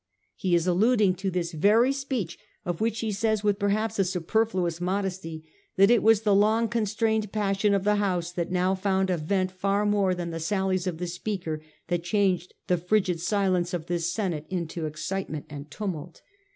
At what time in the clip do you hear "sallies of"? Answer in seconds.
10.39-10.97